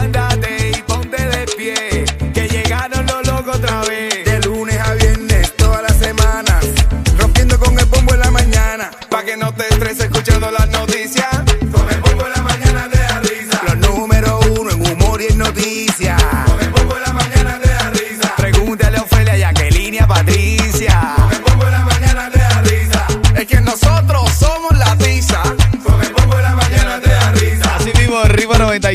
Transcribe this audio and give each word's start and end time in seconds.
banda 0.00 0.21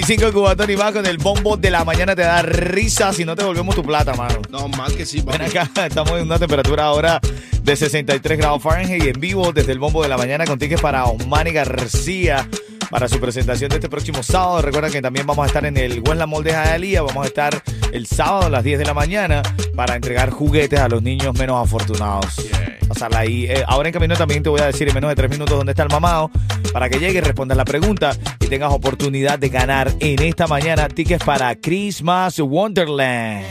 95 0.07 0.31
Cubatón 0.31 0.71
y 0.71 0.77
más 0.77 0.93
con 0.93 1.05
el 1.05 1.17
bombo 1.17 1.57
de 1.57 1.69
la 1.69 1.83
mañana 1.83 2.15
te 2.15 2.21
da 2.21 2.41
risa 2.41 3.11
si 3.11 3.25
no 3.25 3.35
te 3.35 3.43
volvemos 3.43 3.75
tu 3.75 3.83
plata, 3.83 4.13
mano. 4.13 4.41
No, 4.49 4.69
más 4.69 4.93
que 4.93 5.05
sí, 5.05 5.19
Ven 5.19 5.41
acá, 5.41 5.69
estamos 5.85 6.13
en 6.13 6.21
una 6.21 6.39
temperatura 6.39 6.85
ahora 6.85 7.19
de 7.61 7.75
63 7.75 8.37
grados 8.37 8.63
Fahrenheit 8.63 9.03
y 9.03 9.09
en 9.09 9.19
vivo 9.19 9.51
desde 9.51 9.73
el 9.73 9.79
bombo 9.79 10.01
de 10.01 10.07
la 10.07 10.17
mañana 10.17 10.45
con 10.45 10.57
tickets 10.57 10.79
para 10.79 11.03
Omani 11.03 11.51
García 11.51 12.47
para 12.89 13.07
su 13.07 13.19
presentación 13.19 13.69
de 13.69 13.75
este 13.75 13.89
próximo 13.89 14.23
sábado. 14.23 14.61
Recuerda 14.61 14.89
que 14.89 15.01
también 15.01 15.25
vamos 15.25 15.43
a 15.43 15.47
estar 15.47 15.65
en 15.65 15.77
el 15.77 15.99
Westland 15.99 16.31
Mall 16.31 16.43
de 16.43 16.51
Hialeah. 16.51 17.01
Vamos 17.01 17.25
a 17.25 17.27
estar 17.27 17.61
el 17.91 18.05
sábado 18.05 18.45
a 18.45 18.49
las 18.49 18.63
10 18.63 18.79
de 18.79 18.85
la 18.85 18.93
mañana 18.93 19.41
para 19.75 19.95
entregar 19.95 20.29
juguetes 20.29 20.79
a 20.79 20.87
los 20.87 21.01
niños 21.01 21.37
menos 21.37 21.63
afortunados. 21.63 22.47
Pasarla 22.87 23.19
ahí. 23.19 23.45
Eh, 23.45 23.63
ahora 23.67 23.89
en 23.89 23.93
camino 23.93 24.15
también 24.15 24.43
te 24.43 24.49
voy 24.49 24.61
a 24.61 24.65
decir 24.65 24.87
en 24.87 24.95
menos 24.95 25.09
de 25.09 25.15
3 25.15 25.29
minutos 25.29 25.57
dónde 25.57 25.71
está 25.71 25.83
el 25.83 25.89
mamado 25.89 26.31
para 26.71 26.89
que 26.89 26.99
llegues, 26.99 27.23
respondas 27.23 27.57
la 27.57 27.65
pregunta 27.65 28.15
y 28.39 28.47
tengas 28.47 28.71
oportunidad 28.71 29.39
de 29.39 29.49
ganar 29.49 29.91
en 29.99 30.21
esta 30.21 30.47
mañana 30.47 30.87
tickets 30.87 31.23
para 31.23 31.55
Christmas 31.55 32.39
Wonderland. 32.39 33.45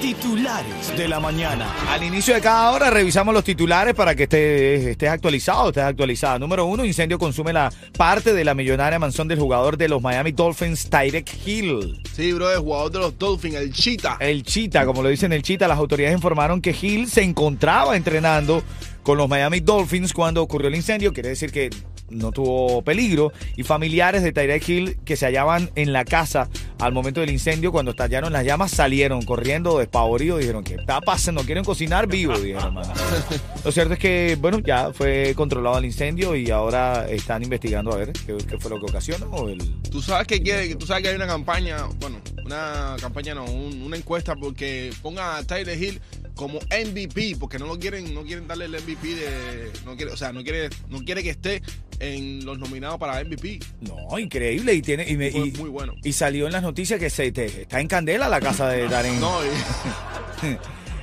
Titulares 0.00 0.96
de 0.96 1.08
la 1.08 1.20
mañana. 1.20 1.70
Al 1.90 2.02
inicio 2.02 2.34
de 2.34 2.40
cada 2.40 2.70
hora 2.70 2.88
revisamos 2.88 3.34
los 3.34 3.44
titulares 3.44 3.94
para 3.94 4.14
que 4.14 4.22
estés, 4.22 4.86
estés 4.86 5.10
actualizado, 5.10 5.68
estés 5.68 5.84
actualizada. 5.84 6.38
Número 6.38 6.64
uno, 6.64 6.86
incendio 6.86 7.18
consume 7.18 7.52
la 7.52 7.70
parte 7.98 8.32
de 8.32 8.42
la 8.42 8.54
millonaria 8.54 8.98
mansión 8.98 9.28
del 9.28 9.38
jugador 9.38 9.76
de 9.76 9.88
los 9.90 10.00
Miami 10.00 10.32
Dolphins, 10.32 10.88
Tyrek 10.88 11.30
Hill. 11.46 12.00
Sí, 12.14 12.32
bro, 12.32 12.50
el 12.50 12.60
jugador 12.60 12.92
de 12.92 12.98
los 12.98 13.18
Dolphins, 13.18 13.56
el 13.56 13.72
Cheetah. 13.72 14.16
El 14.20 14.42
Chita, 14.42 14.86
como 14.86 15.02
lo 15.02 15.10
dicen 15.10 15.34
el 15.34 15.42
Chita, 15.42 15.68
las 15.68 15.78
autoridades 15.78 16.16
informaron 16.16 16.62
que 16.62 16.74
Hill 16.80 17.06
se 17.06 17.22
encontraba 17.22 17.94
entrenando 17.94 18.62
con 19.02 19.18
los 19.18 19.28
Miami 19.28 19.60
Dolphins 19.60 20.14
cuando 20.14 20.42
ocurrió 20.42 20.68
el 20.68 20.76
incendio. 20.76 21.12
Quiere 21.12 21.28
decir 21.28 21.52
que 21.52 21.68
no 22.10 22.32
tuvo 22.32 22.82
peligro. 22.82 23.32
Y 23.56 23.62
familiares 23.62 24.22
de 24.22 24.32
Tyrek 24.32 24.68
Hill 24.68 24.98
que 25.04 25.16
se 25.16 25.26
hallaban 25.26 25.70
en 25.74 25.92
la 25.92 26.04
casa 26.04 26.48
al 26.80 26.92
momento 26.92 27.20
del 27.20 27.30
incendio, 27.30 27.72
cuando 27.72 27.90
estallaron 27.92 28.32
las 28.32 28.44
llamas, 28.44 28.70
salieron 28.70 29.22
corriendo 29.22 29.78
despavoridos. 29.78 30.40
Dijeron, 30.40 30.64
¿qué 30.64 30.74
está 30.74 31.00
pasando? 31.00 31.42
¿Quieren 31.42 31.64
cocinar 31.64 32.06
vivo? 32.06 32.38
Dijeron. 32.38 32.74
Lo 33.64 33.72
cierto 33.72 33.92
es 33.94 33.98
que, 33.98 34.36
bueno, 34.40 34.58
ya 34.60 34.92
fue 34.92 35.34
controlado 35.36 35.78
el 35.78 35.84
incendio 35.84 36.34
y 36.34 36.50
ahora 36.50 37.06
están 37.08 37.42
investigando 37.42 37.92
a 37.92 37.96
ver 37.96 38.12
qué, 38.12 38.36
qué 38.48 38.58
fue 38.58 38.70
lo 38.70 38.78
que 38.80 38.90
ocasionó. 38.90 39.48
El... 39.48 39.58
Tú 39.90 40.00
sabes 40.00 40.26
que 40.26 40.40
quiere, 40.42 40.74
tú 40.76 40.86
sabes 40.86 41.02
que 41.02 41.10
hay 41.10 41.16
una 41.16 41.26
campaña, 41.26 41.86
bueno, 42.00 42.18
una 42.44 42.96
campaña 43.00 43.34
no, 43.34 43.44
un- 43.44 43.82
una 43.82 43.96
encuesta 43.96 44.34
porque 44.36 44.90
ponga 45.02 45.36
a 45.36 45.42
Tyler 45.44 45.80
Hill 45.82 46.00
como 46.40 46.58
MVP, 46.70 47.36
porque 47.38 47.58
no 47.58 47.66
lo 47.66 47.78
quieren, 47.78 48.12
no 48.14 48.22
quieren 48.24 48.48
darle 48.48 48.64
el 48.64 48.72
MVP 48.72 49.14
de, 49.14 49.70
no 49.84 49.94
quiere, 49.96 50.10
o 50.12 50.16
sea, 50.16 50.32
no 50.32 50.42
quiere, 50.42 50.70
no 50.88 50.98
quiere 51.04 51.22
que 51.22 51.30
esté 51.30 51.62
en 52.00 52.44
los 52.46 52.58
nominados 52.58 52.98
para 52.98 53.22
MVP. 53.22 53.60
No, 53.82 54.18
increíble. 54.18 54.72
Y, 54.74 54.80
tiene, 54.82 55.06
y, 55.06 55.16
me- 55.18 55.30
Fue 55.30 55.48
y- 55.48 55.52
muy 55.52 55.68
bueno. 55.68 55.94
y 56.02 56.12
salió 56.14 56.46
en 56.46 56.52
las 56.52 56.62
noticias 56.62 56.98
que 56.98 57.10
se, 57.10 57.30
te- 57.30 57.62
está 57.62 57.78
en 57.80 57.88
candela 57.88 58.26
la 58.28 58.40
casa 58.40 58.68
de 58.68 58.88
Darren. 58.88 59.20
No, 59.20 59.38
y- 59.44 60.56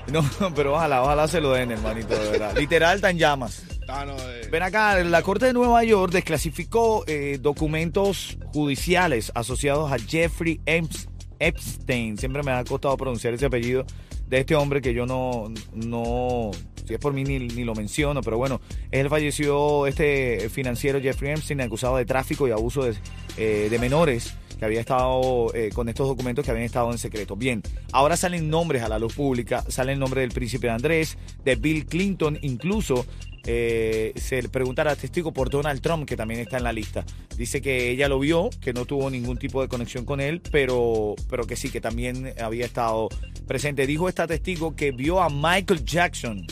No, 0.12 0.24
pero 0.56 0.74
ojalá, 0.76 1.04
ojalá 1.04 1.28
se 1.28 1.42
lo 1.42 1.52
den, 1.52 1.70
hermanito, 1.72 2.18
de 2.18 2.32
verdad. 2.32 2.58
Literal, 2.58 3.04
en 3.04 3.18
llamas. 3.18 3.64
ah, 3.90 4.06
no, 4.06 4.16
eh, 4.18 4.48
Ven 4.50 4.64
acá, 4.64 4.98
la 5.04 5.22
Corte 5.22 5.48
de 5.48 5.54
Nueva 5.54 5.84
York 5.84 6.14
desclasificó 6.14 7.04
eh, 7.08 7.38
documentos 7.42 8.38
judiciales 8.54 9.32
asociados 9.36 9.92
a 9.92 10.00
Jeffrey 10.00 10.62
Eps- 10.66 11.08
Epstein. 11.40 12.18
Siempre 12.18 12.42
me 12.42 12.52
ha 12.52 12.64
costado 12.64 12.96
pronunciar 12.96 13.34
ese 13.34 13.46
apellido 13.48 13.86
de 14.28 14.40
este 14.40 14.56
hombre 14.56 14.82
que 14.82 14.94
yo 14.94 15.06
no, 15.06 15.52
no, 15.74 16.52
si 16.86 16.94
es 16.94 17.00
por 17.00 17.14
mí 17.14 17.24
ni, 17.24 17.40
ni 17.40 17.64
lo 17.64 17.76
menciono, 17.76 18.22
pero 18.22 18.38
bueno, 18.38 18.62
él 18.92 19.10
falleció, 19.10 19.88
este 19.88 20.50
financiero 20.50 21.02
Jeffrey 21.02 21.32
Epstein, 21.32 21.62
acusado 21.62 21.98
de 21.98 22.06
tráfico 22.06 22.48
y 22.48 22.52
abuso 22.52 22.84
de, 22.84 22.94
eh, 23.38 23.68
de 23.70 23.80
menores 23.80 24.34
que 24.58 24.66
había 24.66 24.80
estado 24.80 25.54
eh, 25.54 25.70
con 25.74 25.88
estos 25.88 26.08
documentos 26.08 26.44
que 26.44 26.52
habían 26.52 26.66
estado 26.66 26.92
en 26.92 26.98
secreto. 26.98 27.36
Bien, 27.36 27.62
ahora 27.92 28.18
salen 28.18 28.50
nombres 28.50 28.82
a 28.82 28.90
la 28.90 29.00
luz 29.00 29.14
pública, 29.14 29.64
sale 29.68 29.94
el 29.94 30.00
nombre 30.00 30.22
del 30.22 30.32
príncipe 30.32 30.70
Andrés, 30.70 31.18
de 31.44 31.56
Bill 31.56 31.86
Clinton, 31.86 32.40
incluso 32.42 33.06
eh, 33.46 34.12
se 34.16 34.42
le 34.42 34.50
preguntará 34.50 34.96
testigo 34.96 35.32
por 35.32 35.50
Donald 35.50 35.80
Trump, 35.82 36.06
que 36.06 36.18
también 36.18 36.42
está 36.42 36.58
en 36.58 36.64
la 36.64 36.74
lista. 36.74 37.06
Dice 37.38 37.62
que 37.62 37.92
ella 37.92 38.10
lo 38.10 38.20
vio, 38.20 38.50
que 38.62 38.74
no 38.74 38.86
tuvo 38.86 39.10
ningún 39.10 39.38
tipo 39.38 39.62
de 39.62 39.70
conexión 39.70 40.04
con 40.04 40.20
él, 40.20 40.42
pero, 40.52 41.16
pero 41.30 41.48
que 41.48 41.56
sí, 41.56 41.70
que 41.70 41.80
también 41.80 42.34
había 42.42 42.66
estado 42.66 43.08
presente. 43.48 43.88
Dijo 43.88 44.10
esta 44.10 44.28
testigo 44.28 44.76
que 44.76 44.92
vio 44.92 45.22
a 45.22 45.30
Michael 45.30 45.86
Jackson 45.86 46.46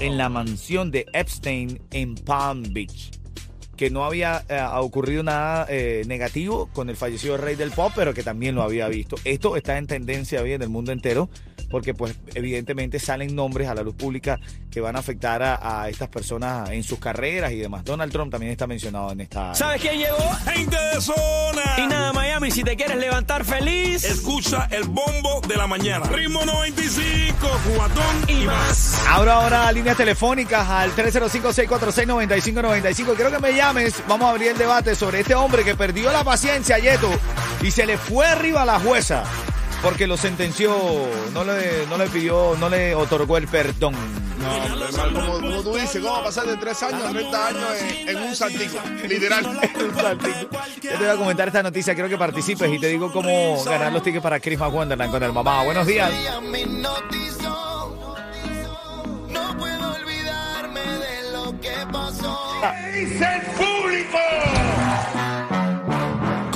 en 0.00 0.16
la 0.16 0.28
mansión 0.28 0.90
de 0.90 1.06
Epstein 1.12 1.80
en 1.90 2.14
Palm 2.14 2.62
Beach. 2.72 3.10
Que 3.78 3.88
no 3.88 4.04
había 4.04 4.44
eh, 4.48 4.60
ocurrido 4.74 5.22
nada 5.22 5.64
eh, 5.70 6.02
negativo 6.06 6.68
con 6.74 6.90
el 6.90 6.96
fallecido 6.96 7.38
rey 7.38 7.54
del 7.54 7.70
pop, 7.70 7.92
pero 7.96 8.12
que 8.12 8.22
también 8.22 8.54
lo 8.54 8.62
había 8.62 8.88
visto. 8.88 9.16
Esto 9.24 9.56
está 9.56 9.78
en 9.78 9.86
tendencia 9.86 10.42
hoy 10.42 10.52
en 10.52 10.60
el 10.60 10.68
mundo 10.68 10.92
entero, 10.92 11.30
porque 11.70 11.94
pues 11.94 12.14
evidentemente 12.34 12.98
salen 12.98 13.34
nombres 13.34 13.68
a 13.68 13.74
la 13.74 13.82
luz 13.82 13.94
pública 13.94 14.38
que 14.70 14.80
van 14.80 14.96
a 14.96 15.00
afectar 15.00 15.42
a, 15.42 15.82
a 15.82 15.88
estas 15.88 16.08
personas 16.08 16.70
en 16.70 16.82
sus 16.82 16.98
carreras 16.98 17.52
y 17.52 17.56
demás. 17.56 17.84
Donald 17.84 18.12
Trump 18.12 18.30
también 18.30 18.52
está 18.52 18.66
mencionado 18.66 19.12
en 19.12 19.20
esta... 19.20 19.54
¿Sabes 19.54 19.80
quién 19.80 19.98
llegó? 19.98 20.18
Gente 20.44 20.76
de 20.76 21.00
zona. 21.00 21.62
Y 21.78 21.86
nada, 21.86 22.12
Miami, 22.12 22.50
si 22.50 22.64
te 22.64 22.76
quieres 22.76 22.96
levantar 22.96 23.44
feliz 23.44 24.04
Escucha 24.04 24.68
el 24.70 24.84
bombo 24.84 25.40
de 25.46 25.56
la 25.56 25.66
mañana. 25.66 26.06
Ritmo 26.06 26.44
95, 26.44 27.36
cuatón 27.74 28.24
y 28.28 28.44
más. 28.44 29.00
Abro 29.08 29.32
ahora 29.32 29.70
líneas 29.72 29.96
telefónicas 29.96 30.68
al 30.68 30.94
305-646-9595. 30.94 33.14
Quiero 33.14 33.30
que 33.30 33.38
me 33.38 33.54
llames. 33.54 34.02
Vamos 34.08 34.26
a 34.26 34.30
abrir 34.30 34.48
el 34.48 34.58
debate 34.58 34.94
sobre 34.94 35.20
este 35.20 35.34
hombre 35.34 35.64
que 35.64 35.74
perdió 35.74 36.12
la 36.12 36.24
paciencia, 36.24 36.78
Yeto, 36.78 37.10
y 37.62 37.70
se 37.70 37.86
le 37.86 37.96
fue 37.98 38.26
arriba 38.26 38.62
a 38.62 38.66
la 38.66 38.78
jueza 38.78 39.24
porque 39.82 40.06
lo 40.06 40.16
sentenció, 40.16 40.74
no 41.32 41.44
le, 41.44 41.86
no 41.86 41.96
le 41.96 42.06
pidió, 42.08 42.56
no 42.58 42.68
le 42.68 42.94
otorgó 42.94 43.36
el 43.36 43.46
perdón. 43.48 43.94
no, 44.40 44.76
normal, 44.76 45.12
como, 45.12 45.32
como 45.40 45.62
tú 45.62 45.74
dices, 45.74 46.00
¿cómo 46.02 46.14
va 46.14 46.20
a 46.20 46.24
pasar 46.24 46.46
de 46.46 46.56
3 46.56 46.82
años 46.84 47.02
a 47.04 47.10
30 47.10 47.46
años 47.46 47.70
en, 47.80 48.08
en 48.08 48.16
un 48.22 48.36
saltico? 48.36 48.78
Literal. 49.08 49.44
Yo 50.82 50.90
te 50.90 50.96
voy 50.96 51.06
a 51.06 51.16
comentar 51.16 51.48
esta 51.48 51.62
noticia, 51.62 51.94
quiero 51.94 52.08
que 52.08 52.18
participes 52.18 52.70
y 52.72 52.78
te 52.78 52.88
digo 52.88 53.12
cómo 53.12 53.62
ganar 53.64 53.92
los 53.92 54.02
tickets 54.02 54.22
para 54.22 54.40
Christmas 54.40 54.72
Wonderland 54.72 55.10
con 55.10 55.22
el 55.22 55.32
mamá. 55.32 55.62
Buenos 55.64 55.86
días. 55.86 56.10
No 59.28 59.56
puedo 59.58 59.92
olvidarme 59.92 60.80
de 60.80 61.32
lo 61.32 61.60
que 61.60 61.74
pasó. 61.92 62.38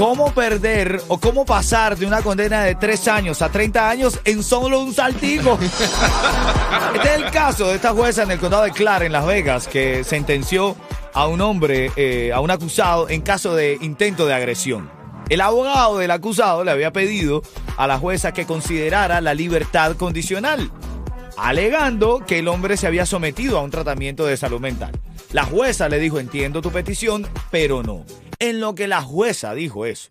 ¿Cómo 0.02 0.34
perder 0.34 1.00
o 1.06 1.16
cómo 1.20 1.44
pasar 1.44 1.96
de 1.96 2.06
una 2.06 2.22
condena 2.22 2.64
de 2.64 2.74
3 2.74 3.06
años 3.06 3.40
a 3.40 3.50
30 3.50 3.88
años 3.88 4.18
en 4.24 4.42
solo 4.42 4.80
un 4.80 4.92
saltico? 4.92 5.56
Este 6.96 7.08
es 7.08 7.22
el 7.22 7.30
caso 7.30 7.68
de 7.68 7.76
esta 7.76 7.92
jueza 7.92 8.24
en 8.24 8.32
el 8.32 8.40
condado 8.40 8.64
de 8.64 8.72
Clark, 8.72 9.04
en 9.04 9.12
Las 9.12 9.24
Vegas, 9.24 9.68
que 9.68 10.02
sentenció 10.02 10.74
a 11.14 11.28
un 11.28 11.40
hombre, 11.40 11.92
eh, 11.94 12.32
a 12.32 12.40
un 12.40 12.50
acusado, 12.50 13.08
en 13.10 13.20
caso 13.20 13.54
de 13.54 13.78
intento 13.80 14.26
de 14.26 14.34
agresión. 14.34 14.90
El 15.28 15.40
abogado 15.40 15.98
del 15.98 16.10
acusado 16.10 16.64
le 16.64 16.72
había 16.72 16.92
pedido 16.92 17.42
a 17.76 17.86
la 17.86 17.96
jueza 17.96 18.32
que 18.32 18.44
considerara 18.44 19.20
la 19.20 19.34
libertad 19.34 19.94
condicional, 19.94 20.72
alegando 21.36 22.24
que 22.26 22.40
el 22.40 22.48
hombre 22.48 22.76
se 22.76 22.88
había 22.88 23.06
sometido 23.06 23.56
a 23.56 23.62
un 23.62 23.70
tratamiento 23.70 24.26
de 24.26 24.36
salud 24.36 24.58
mental. 24.58 24.90
La 25.32 25.44
jueza 25.44 25.88
le 25.88 25.98
dijo, 25.98 26.18
entiendo 26.18 26.60
tu 26.60 26.70
petición, 26.70 27.26
pero 27.50 27.82
no. 27.82 28.04
En 28.38 28.60
lo 28.60 28.74
que 28.74 28.86
la 28.86 29.00
jueza 29.00 29.54
dijo 29.54 29.86
eso, 29.86 30.10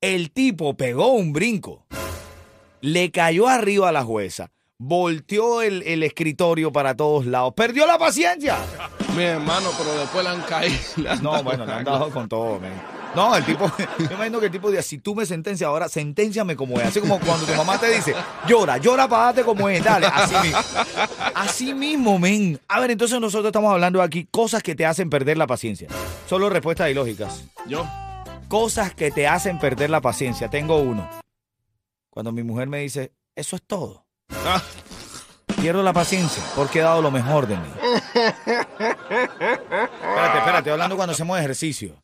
el 0.00 0.32
tipo 0.32 0.76
pegó 0.76 1.12
un 1.12 1.32
brinco, 1.32 1.86
le 2.80 3.12
cayó 3.12 3.46
arriba 3.46 3.90
a 3.90 3.92
la 3.92 4.02
jueza, 4.02 4.50
volteó 4.76 5.62
el, 5.62 5.84
el 5.84 6.02
escritorio 6.02 6.72
para 6.72 6.96
todos 6.96 7.26
lados, 7.26 7.54
perdió 7.54 7.86
la 7.86 7.96
paciencia. 7.96 8.56
Mi 9.16 9.22
hermano, 9.22 9.70
pero 9.78 9.96
después 10.00 10.24
le 10.24 10.30
han 10.30 10.42
caído. 10.42 10.76
han 11.10 11.22
No, 11.22 11.42
bueno, 11.44 11.64
le 11.64 11.72
han 11.72 11.84
dado 11.84 12.10
con 12.10 12.28
todo, 12.28 12.58
man. 12.58 12.72
No, 13.16 13.34
el 13.34 13.46
tipo, 13.46 13.72
yo 13.98 14.10
imagino 14.10 14.38
que 14.38 14.46
el 14.46 14.52
tipo 14.52 14.70
dice, 14.70 14.82
si 14.82 14.98
tú 14.98 15.14
me 15.14 15.24
sentencias 15.24 15.66
ahora, 15.66 15.88
senténciame 15.88 16.54
como 16.54 16.78
es. 16.78 16.88
Así 16.88 17.00
como 17.00 17.18
cuando 17.18 17.46
tu 17.46 17.54
mamá 17.54 17.80
te 17.80 17.88
dice, 17.88 18.14
llora, 18.46 18.76
llora 18.76 19.08
para 19.08 19.24
darte 19.24 19.42
como 19.42 19.70
es, 19.70 19.82
dale, 19.82 20.06
así 20.06 20.34
mismo. 20.36 20.58
Así 21.34 21.74
mismo, 21.74 22.18
men. 22.18 22.60
A 22.68 22.78
ver, 22.78 22.90
entonces 22.90 23.18
nosotros 23.18 23.46
estamos 23.46 23.72
hablando 23.72 24.02
aquí 24.02 24.28
cosas 24.30 24.62
que 24.62 24.74
te 24.74 24.84
hacen 24.84 25.08
perder 25.08 25.38
la 25.38 25.46
paciencia. 25.46 25.88
Solo 26.28 26.50
respuestas 26.50 26.90
ilógicas. 26.90 27.42
Yo. 27.66 27.86
Cosas 28.48 28.94
que 28.94 29.10
te 29.10 29.26
hacen 29.26 29.58
perder 29.58 29.88
la 29.88 30.02
paciencia. 30.02 30.50
Tengo 30.50 30.76
uno. 30.76 31.08
Cuando 32.10 32.32
mi 32.32 32.42
mujer 32.42 32.68
me 32.68 32.80
dice, 32.80 33.12
eso 33.34 33.56
es 33.56 33.62
todo. 33.62 34.04
Ah, 34.44 34.60
Pierdo 35.60 35.82
la 35.82 35.92
paciencia 35.92 36.42
porque 36.54 36.80
he 36.80 36.82
dado 36.82 37.00
lo 37.00 37.10
mejor 37.10 37.46
de 37.46 37.56
mí. 37.56 37.68
Espérate, 38.76 40.38
espérate, 40.38 40.70
hablando 40.70 40.96
cuando 40.96 41.12
hacemos 41.14 41.38
ejercicio. 41.38 41.94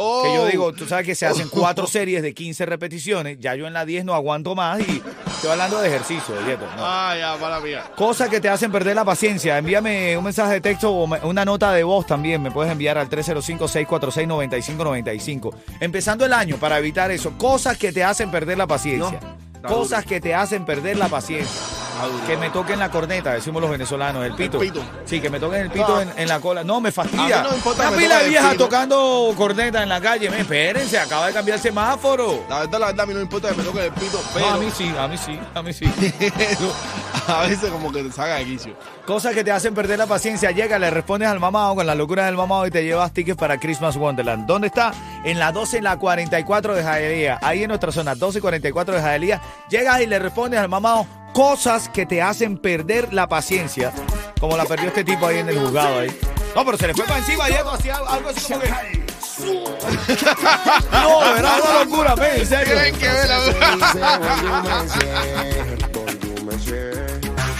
Oh. 0.00 0.22
Que 0.22 0.34
yo 0.34 0.46
digo, 0.46 0.72
tú 0.72 0.86
sabes 0.86 1.06
que 1.06 1.14
se 1.14 1.26
hacen 1.26 1.48
cuatro 1.48 1.86
series 1.90 2.22
de 2.22 2.34
15 2.34 2.66
repeticiones, 2.66 3.38
ya 3.38 3.54
yo 3.54 3.66
en 3.66 3.72
la 3.72 3.84
10 3.84 4.04
no 4.04 4.14
aguanto 4.14 4.54
más 4.54 4.80
y 4.80 5.02
estoy 5.26 5.50
hablando 5.50 5.80
de 5.80 5.88
ejercicio, 5.88 6.34
no. 6.34 6.40
Ah, 6.78 7.14
ya, 7.18 7.36
para 7.38 7.60
mía. 7.60 7.84
Cosas 7.96 8.28
que 8.28 8.40
te 8.40 8.48
hacen 8.48 8.72
perder 8.72 8.96
la 8.96 9.04
paciencia. 9.04 9.58
Envíame 9.58 10.16
un 10.16 10.24
mensaje 10.24 10.54
de 10.54 10.60
texto 10.60 10.90
o 10.90 11.04
una 11.26 11.44
nota 11.44 11.72
de 11.72 11.84
voz 11.84 12.06
también. 12.06 12.42
Me 12.42 12.50
puedes 12.50 12.72
enviar 12.72 12.98
al 12.98 13.08
305-646-9595. 13.08 15.54
Empezando 15.80 16.26
el 16.26 16.32
año 16.32 16.56
para 16.56 16.78
evitar 16.78 17.10
eso. 17.10 17.32
Cosas 17.38 17.76
que 17.78 17.92
te 17.92 18.04
hacen 18.04 18.30
perder 18.30 18.58
la 18.58 18.66
paciencia. 18.66 19.18
Cosas 19.66 20.04
que 20.04 20.20
te 20.20 20.34
hacen 20.34 20.64
perder 20.64 20.96
la 20.96 21.08
paciencia. 21.08 21.79
Que 22.26 22.36
me 22.36 22.50
toquen 22.50 22.78
la 22.78 22.90
corneta, 22.90 23.32
decimos 23.32 23.60
los 23.62 23.70
venezolanos, 23.70 24.24
el 24.24 24.34
pito. 24.34 24.58
pito. 24.58 24.82
Sí, 25.04 25.20
que 25.20 25.30
me 25.30 25.38
toquen 25.40 25.60
el 25.62 25.70
pito 25.70 25.96
Ah. 25.96 26.02
en, 26.02 26.12
en 26.16 26.28
la 26.28 26.40
cola. 26.40 26.62
No, 26.64 26.80
me 26.80 26.92
fastidia. 26.92 27.42
No 27.42 27.54
importa 27.54 27.88
Una 27.88 27.96
pila 27.96 28.18
de 28.18 28.24
toquen 28.32 28.50
pito. 28.52 28.64
tocando 28.64 29.34
corneta 29.36 29.82
en 29.82 29.88
la 29.88 30.00
calle. 30.00 30.30
Me, 30.30 30.40
espérense, 30.40 30.98
acaba 30.98 31.26
de 31.28 31.32
cambiar 31.32 31.56
el 31.56 31.62
semáforo. 31.62 32.44
La 32.48 32.60
verdad, 32.60 32.78
la 32.80 32.86
verdad, 32.86 33.00
a 33.00 33.06
mí 33.06 33.12
no 33.12 33.18
me 33.18 33.24
importa 33.24 33.48
que 33.50 33.56
me 33.56 33.64
toque 33.64 33.86
el 33.86 33.92
pito, 33.92 34.20
pero 34.34 34.46
No, 34.46 34.52
a 34.54 34.58
mí 34.58 34.68
sí, 34.76 34.92
a 34.98 35.08
mí 35.08 35.16
sí, 35.18 35.38
a 35.54 35.62
mí 35.62 35.72
sí. 35.72 35.84
a 37.26 37.42
veces 37.46 37.70
como 37.70 37.92
que 37.92 38.02
te 38.02 38.12
saca 38.12 38.36
de 38.36 38.44
quicio. 38.44 38.74
Cosas 39.06 39.34
que 39.34 39.42
te 39.44 39.50
hacen 39.52 39.74
perder 39.74 39.98
la 39.98 40.06
paciencia. 40.06 40.50
Llega, 40.50 40.78
le 40.78 40.90
respondes 40.90 41.28
al 41.28 41.40
mamado 41.40 41.74
con 41.74 41.86
la 41.86 41.94
locura 41.94 42.26
del 42.26 42.36
mamado 42.36 42.66
y 42.66 42.70
te 42.70 42.84
llevas 42.84 43.12
tickets 43.12 43.36
para 43.38 43.58
Christmas 43.58 43.96
Wonderland. 43.96 44.46
¿Dónde 44.46 44.68
está? 44.68 44.92
En 45.24 45.38
la 45.38 45.52
12 45.52 45.78
y 45.78 45.80
la 45.80 45.96
44 45.96 46.74
de 46.74 46.82
Jaelía. 46.82 47.38
Ahí 47.42 47.62
en 47.62 47.68
nuestra 47.68 47.90
zona, 47.92 48.14
12 48.14 48.38
y 48.38 48.40
44 48.40 48.94
de 48.94 49.00
Jaelía. 49.00 49.40
Llegas 49.68 50.00
y 50.00 50.06
le 50.06 50.18
respondes 50.18 50.60
al 50.60 50.68
mamado 50.68 51.06
cosas 51.32 51.88
que 51.88 52.06
te 52.06 52.22
hacen 52.22 52.58
perder 52.58 53.12
la 53.12 53.28
paciencia. 53.28 53.92
Como 54.40 54.56
la 54.56 54.64
perdió 54.64 54.88
este 54.88 55.04
tipo 55.04 55.26
ahí 55.26 55.38
en 55.38 55.48
el 55.48 55.58
juzgado 55.58 56.00
ahí. 56.00 56.18
No, 56.54 56.64
pero 56.64 56.76
se 56.76 56.86
le 56.88 56.94
fue 56.94 57.04
para 57.04 57.18
encima 57.18 57.48
y 57.48 57.52
esto 57.52 57.70
hacía 57.70 57.96
algo 57.96 58.30
así 58.30 58.52
como 58.52 58.60
que... 58.60 58.70
No, 60.92 61.36
era 61.36 61.56
una 61.56 61.84
locura, 61.84 62.16
men, 62.16 62.40
en 62.40 62.46
serio. 62.46 62.74
Que 62.98 63.10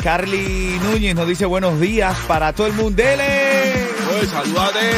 Carly 0.02 0.80
Núñez 0.82 1.14
nos 1.14 1.28
dice 1.28 1.44
buenos 1.44 1.78
días 1.78 2.16
para 2.26 2.52
todo 2.52 2.66
el 2.66 2.72
mundo. 2.72 3.02
¡Dele! 3.02 3.86
Oye, 4.10 4.26
saludate. 4.26 4.90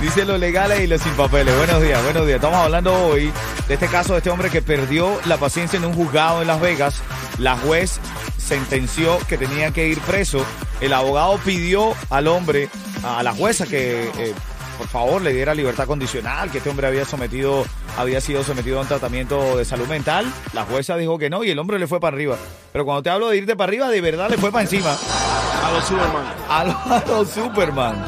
Dice 0.00 0.24
los 0.24 0.38
legales 0.38 0.80
y 0.80 0.86
los 0.86 1.00
sin 1.00 1.12
papeles. 1.14 1.56
Buenos 1.56 1.82
días, 1.82 2.02
buenos 2.04 2.26
días. 2.26 2.36
Estamos 2.36 2.58
hablando 2.58 2.94
hoy 3.06 3.32
de 3.66 3.74
este 3.74 3.88
caso 3.88 4.12
de 4.12 4.18
este 4.18 4.30
hombre 4.30 4.48
que 4.50 4.62
perdió 4.62 5.20
la 5.26 5.38
paciencia 5.38 5.76
en 5.76 5.84
un 5.84 5.94
juzgado 5.94 6.40
en 6.40 6.48
Las 6.48 6.60
Vegas. 6.60 7.02
La 7.38 7.56
juez 7.56 8.00
sentenció 8.38 9.18
que 9.28 9.38
tenía 9.38 9.70
que 9.70 9.88
ir 9.88 10.00
preso. 10.00 10.44
El 10.80 10.92
abogado 10.92 11.38
pidió 11.44 11.94
al 12.10 12.28
hombre, 12.28 12.68
a 13.04 13.22
la 13.22 13.32
jueza, 13.32 13.66
que 13.66 14.10
eh, 14.18 14.34
por 14.78 14.88
favor 14.88 15.22
le 15.22 15.32
diera 15.32 15.54
libertad 15.54 15.86
condicional, 15.86 16.50
que 16.50 16.58
este 16.58 16.70
hombre 16.70 16.86
había 16.86 17.04
sometido, 17.04 17.64
había 17.96 18.20
sido 18.20 18.42
sometido 18.42 18.78
a 18.78 18.82
un 18.82 18.88
tratamiento 18.88 19.56
de 19.56 19.64
salud 19.64 19.86
mental. 19.86 20.26
La 20.52 20.64
jueza 20.64 20.96
dijo 20.96 21.18
que 21.18 21.30
no 21.30 21.44
y 21.44 21.50
el 21.50 21.58
hombre 21.58 21.78
le 21.78 21.86
fue 21.86 22.00
para 22.00 22.16
arriba. 22.16 22.36
Pero 22.72 22.84
cuando 22.84 23.02
te 23.02 23.10
hablo 23.10 23.28
de 23.28 23.38
irte 23.38 23.56
para 23.56 23.70
arriba, 23.70 23.88
de 23.88 24.00
verdad 24.00 24.28
le 24.28 24.38
fue 24.38 24.50
para 24.50 24.62
encima. 24.62 24.96
A 25.62 25.70
los 25.72 25.84
Superman. 25.84 26.24
A 26.48 26.64
lo, 26.64 26.72
a 26.72 27.04
lo 27.06 27.24
Superman. 27.24 28.04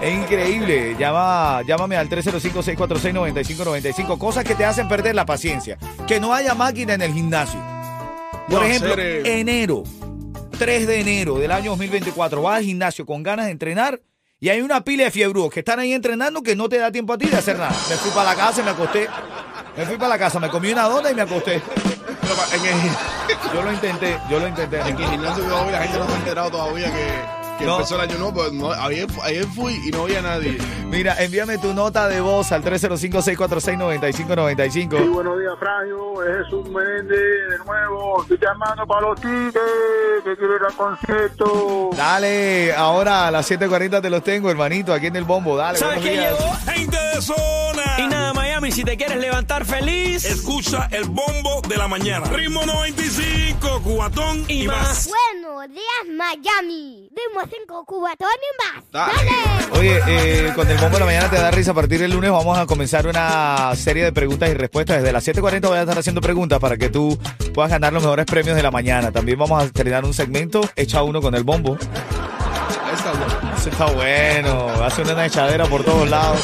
Es 0.00 0.14
increíble. 0.14 0.96
Llama, 0.98 1.62
llámame 1.66 1.96
al 1.96 2.08
305-646-9595. 2.08 4.18
Cosas 4.18 4.44
que 4.44 4.54
te 4.54 4.64
hacen 4.64 4.88
perder 4.88 5.14
la 5.14 5.26
paciencia. 5.26 5.78
Que 6.06 6.20
no 6.20 6.34
haya 6.34 6.54
máquina 6.54 6.94
en 6.94 7.02
el 7.02 7.12
gimnasio. 7.12 7.60
Por 8.50 8.60
No, 8.60 8.64
ejemplo, 8.66 8.94
eh, 8.98 9.40
enero, 9.40 9.84
3 10.58 10.86
de 10.86 11.00
enero 11.00 11.38
del 11.38 11.52
año 11.52 11.70
2024, 11.70 12.42
vas 12.42 12.56
al 12.58 12.64
gimnasio 12.64 13.06
con 13.06 13.22
ganas 13.22 13.46
de 13.46 13.52
entrenar 13.52 14.00
y 14.40 14.48
hay 14.48 14.60
una 14.60 14.82
pila 14.82 15.04
de 15.04 15.10
fiebrudos 15.10 15.52
que 15.52 15.60
están 15.60 15.78
ahí 15.78 15.92
entrenando 15.92 16.42
que 16.42 16.56
no 16.56 16.68
te 16.68 16.78
da 16.78 16.90
tiempo 16.90 17.12
a 17.12 17.18
ti 17.18 17.26
de 17.26 17.36
hacer 17.36 17.56
nada. 17.58 17.70
Me 17.88 17.96
fui 17.96 18.10
para 18.10 18.30
la 18.30 18.36
casa 18.36 18.60
y 18.60 18.64
me 18.64 18.70
acosté. 18.70 19.08
Me 19.76 19.86
fui 19.86 19.96
para 19.96 20.08
la 20.08 20.18
casa, 20.18 20.40
me 20.40 20.48
comí 20.48 20.72
una 20.72 20.84
dona 20.88 21.10
y 21.10 21.14
me 21.14 21.22
acosté. 21.22 21.62
Pero 22.20 22.34
pa- 22.34 22.48
en 22.56 22.64
el, 22.66 23.54
Yo 23.54 23.62
lo 23.62 23.72
intenté, 23.72 24.18
yo 24.28 24.40
lo 24.40 24.48
intenté. 24.48 24.80
en 24.80 24.86
el 24.88 24.96
gimnasio 25.10 25.44
la 25.70 25.82
gente 25.82 25.98
no 25.98 26.06
se 26.06 26.12
ha 26.12 26.16
enterado 26.16 26.50
todavía 26.50 26.90
que, 26.92 27.08
que 27.60 27.66
No. 27.66 27.76
empezó 27.76 27.94
el 27.96 28.00
año. 28.02 28.18
No, 28.18 28.32
pues 28.34 28.52
no, 28.52 28.72
ayer, 28.72 29.06
ayer 29.22 29.46
fui 29.46 29.74
y 29.86 29.90
no 29.90 30.02
había 30.02 30.20
nadie. 30.22 30.58
Mira, 30.86 31.14
envíame 31.22 31.56
tu 31.58 31.72
nota 31.72 32.08
de 32.08 32.20
voz 32.20 32.50
al 32.52 32.62
305-646-9595. 32.64 34.98
Sí, 34.98 35.04
buenos 35.08 35.38
días, 35.38 35.52
Frangio. 35.58 36.22
Es 36.24 36.44
Jesús 36.44 36.68
Menéndez 36.68 37.18
de 37.50 37.58
nuevo. 37.64 38.22
Estoy 38.22 38.38
llamando 38.40 38.86
para 38.86 39.00
los 39.02 39.20
tickets 39.20 39.60
que 40.24 40.36
quiero 40.36 40.56
ir 40.56 40.62
al 40.68 40.74
concierto. 40.74 41.90
Dale, 41.96 42.74
ahora 42.74 43.28
a 43.28 43.30
las 43.30 43.48
7.40 43.50 44.02
te 44.02 44.10
los 44.10 44.22
tengo, 44.24 44.50
hermanito, 44.50 44.92
aquí 44.92 45.06
en 45.06 45.16
el 45.16 45.24
bombo. 45.24 45.56
Dale, 45.56 45.78
¿Sabes 45.78 46.00
qué 46.02 46.16
llegó? 46.16 46.50
Gente 46.66 46.98
de 47.14 47.22
zona. 47.22 47.82
Y 47.98 48.06
nada, 48.08 48.32
Miami, 48.32 48.72
si 48.72 48.82
te 48.84 48.96
quieres 48.96 49.18
levantar 49.18 49.64
feliz 49.64 50.24
Escucha 50.24 50.88
el 50.90 51.04
bombo 51.04 51.60
de 51.68 51.76
la 51.76 51.86
mañana. 51.88 52.26
Ritmo 52.30 52.64
95, 52.66 53.80
cubatón 53.82 54.44
y, 54.48 54.62
y 54.64 54.66
más. 54.66 54.76
más. 54.78 55.08
Buenos 55.08 55.68
días, 55.68 56.06
Miami. 56.16 57.08
Dimos 57.10 57.48
más. 58.58 58.84
Dale. 58.92 59.30
Dale. 59.30 59.78
Oye, 59.78 60.00
eh, 60.06 60.52
con 60.54 60.68
el 60.68 60.78
bombo 60.78 60.94
de 60.94 61.00
la 61.00 61.06
mañana 61.06 61.30
te 61.30 61.36
da 61.36 61.50
risa. 61.50 61.70
A 61.70 61.74
partir 61.74 62.00
del 62.00 62.12
lunes 62.12 62.30
vamos 62.30 62.58
a 62.58 62.66
comenzar 62.66 63.06
una 63.06 63.72
serie 63.76 64.04
de 64.04 64.12
preguntas 64.12 64.48
y 64.50 64.54
respuestas. 64.54 64.98
Desde 64.98 65.12
las 65.12 65.26
7.40 65.26 65.68
voy 65.68 65.78
a 65.78 65.82
estar 65.82 65.98
haciendo 65.98 66.20
preguntas 66.20 66.58
para 66.58 66.76
que 66.76 66.88
tú 66.88 67.18
puedas 67.54 67.70
ganar 67.70 67.92
los 67.92 68.02
mejores 68.02 68.26
premios 68.26 68.56
de 68.56 68.62
la 68.62 68.70
mañana. 68.70 69.12
También 69.12 69.38
vamos 69.38 69.62
a 69.62 69.66
estrenar 69.66 70.04
un 70.04 70.14
segmento, 70.14 70.60
echa 70.76 71.02
uno 71.02 71.20
con 71.20 71.34
el 71.34 71.44
bombo. 71.44 71.76
Está 72.92 73.12
bueno. 73.12 73.56
Eso 73.56 73.68
está 73.68 73.86
bueno, 73.86 74.90
ser 74.90 75.12
una 75.12 75.26
echadera 75.26 75.66
por 75.66 75.84
todos 75.84 76.08
lados. 76.08 76.40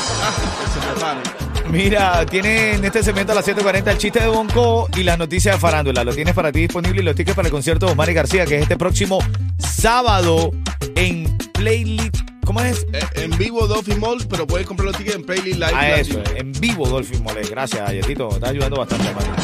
Prepare. 0.92 1.46
Mira, 1.70 2.24
tiene 2.26 2.74
en 2.74 2.84
este 2.84 3.02
segmento 3.02 3.32
a 3.32 3.34
las 3.34 3.46
7.40 3.46 3.90
el 3.90 3.98
chiste 3.98 4.20
de 4.20 4.28
Bonco 4.28 4.88
y 4.96 5.02
las 5.02 5.18
noticias 5.18 5.56
de 5.56 5.60
farándula. 5.60 6.04
Lo 6.04 6.14
tienes 6.14 6.32
para 6.34 6.52
ti 6.52 6.60
disponible 6.60 7.02
y 7.02 7.04
los 7.04 7.14
tickets 7.14 7.34
para 7.34 7.48
el 7.48 7.52
concierto 7.52 7.86
de 7.86 7.92
Omar 7.92 8.08
y 8.08 8.14
García, 8.14 8.46
que 8.46 8.56
es 8.56 8.62
este 8.62 8.76
próximo 8.76 9.18
sábado 9.58 10.52
en 10.96 11.38
Playlist. 11.54 12.16
¿Cómo 12.44 12.60
es? 12.60 12.86
Eh, 12.92 13.00
En 13.16 13.36
vivo 13.38 13.66
Dolphin 13.66 13.98
Mall, 13.98 14.24
pero 14.28 14.46
puedes 14.46 14.66
comprar 14.66 14.86
los 14.86 14.96
tickets 14.96 15.16
en 15.16 15.24
Playlist 15.24 15.58
Live. 15.58 15.74
A 15.74 15.96
eso, 15.96 16.22
en 16.34 16.52
vivo 16.52 16.88
Dolphin 16.88 17.22
Mole. 17.22 17.42
Gracias, 17.42 17.88
Ayetito. 17.88 18.28
Me 18.28 18.34
está 18.34 18.48
ayudando 18.50 18.76
bastante, 18.76 19.08
hermano. 19.08 19.34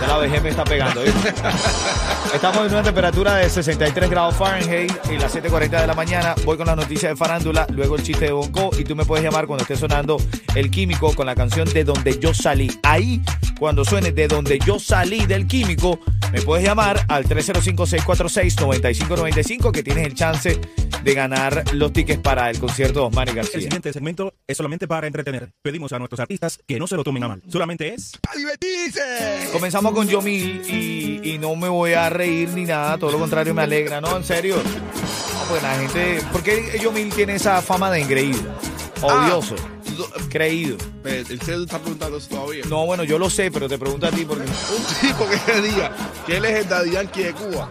Ya 0.00 0.06
la 0.06 0.40
me 0.40 0.48
está 0.48 0.64
pegando. 0.64 1.02
¿viste? 1.02 1.34
Estamos 2.34 2.66
en 2.66 2.72
una 2.72 2.82
temperatura 2.82 3.36
de 3.36 3.48
63 3.48 4.10
grados 4.10 4.34
Fahrenheit 4.36 4.92
y 5.10 5.18
las 5.18 5.34
7.40 5.34 5.80
de 5.80 5.86
la 5.86 5.94
mañana. 5.94 6.34
Voy 6.44 6.56
con 6.56 6.66
las 6.66 6.76
noticias 6.76 7.12
de 7.12 7.16
farándula, 7.16 7.66
luego 7.70 7.96
el 7.96 8.02
chiste 8.02 8.26
de 8.26 8.32
Bonco 8.32 8.70
y 8.78 8.84
tú 8.84 8.94
me 8.94 9.04
puedes 9.04 9.24
llamar 9.24 9.46
cuando 9.46 9.62
esté 9.62 9.76
sonando 9.76 10.18
el 10.54 10.70
químico 10.70 11.14
con 11.14 11.26
la 11.26 11.34
canción 11.34 11.68
De 11.72 11.84
Donde 11.84 12.18
Yo 12.18 12.34
Salí. 12.34 12.70
Ahí, 12.82 13.22
cuando 13.58 13.84
suene 13.84 14.12
De 14.12 14.28
Donde 14.28 14.58
Yo 14.58 14.78
Salí 14.78 15.24
del 15.26 15.46
químico, 15.46 15.98
me 16.32 16.42
puedes 16.42 16.66
llamar 16.66 17.04
al 17.08 17.24
305-646-9595 17.26 19.72
que 19.72 19.82
tienes 19.82 20.06
el 20.06 20.14
chance 20.14 20.60
de 21.02 21.14
ganar 21.14 21.64
los 21.72 21.92
tickets 21.92 22.20
para 22.20 22.50
el 22.50 22.58
concierto 22.58 23.00
de 23.00 23.06
Osmani 23.06 23.30
El 23.30 23.36
García. 23.36 23.60
siguiente 23.60 23.92
segmento 23.92 24.34
es 24.46 24.56
solamente 24.56 24.88
para 24.88 25.06
entretener. 25.06 25.52
Pedimos 25.62 25.92
a 25.92 25.98
nuestros 25.98 26.18
artistas 26.20 26.58
que 26.66 26.78
no 26.80 26.86
se 26.88 26.96
lo 26.96 27.04
tomen 27.04 27.22
a 27.22 27.28
mal. 27.28 27.42
Solamente 27.48 27.94
es... 27.94 28.12
¡A 28.28 28.36
divertirse! 28.36 29.48
Comenzamos 29.52 29.92
con 29.92 30.08
Yomil 30.08 30.62
y, 30.68 31.20
y 31.22 31.38
no 31.38 31.54
me 31.54 31.68
voy 31.68 31.92
a 31.92 32.10
reír 32.16 32.48
ni 32.50 32.64
nada, 32.64 32.98
todo 32.98 33.12
lo 33.12 33.18
contrario 33.18 33.54
me 33.54 33.62
alegra, 33.62 34.00
¿no? 34.00 34.16
En 34.16 34.24
serio. 34.24 34.56
No, 34.56 35.44
pues 35.48 35.62
la 35.62 35.74
gente. 35.76 36.20
¿Por 36.32 36.42
qué 36.42 36.78
Yomil 36.82 37.12
tiene 37.12 37.34
esa 37.36 37.62
fama 37.62 37.90
de 37.90 38.00
engreído? 38.00 38.40
Odioso, 39.02 39.54
creído. 40.30 40.76
Pero, 41.02 41.18
¿En 41.20 41.40
serio 41.40 41.56
tú 41.58 41.64
estás 41.64 41.80
preguntando 41.80 42.16
eso 42.16 42.28
todavía? 42.30 42.64
No, 42.68 42.86
bueno, 42.86 43.04
yo 43.04 43.18
lo 43.18 43.28
sé, 43.30 43.50
pero 43.50 43.68
te 43.68 43.78
pregunto 43.78 44.06
a 44.06 44.10
ti 44.10 44.24
porque. 44.24 44.44
Un 44.46 45.08
tipo 45.08 45.24
que 45.28 45.60
diga 45.62 45.92
que 46.26 46.36
él 46.38 46.44
es 46.44 46.60
el 46.64 46.68
Daddy 46.68 46.90
Yankee 46.92 47.22
de 47.24 47.32
Cuba, 47.34 47.70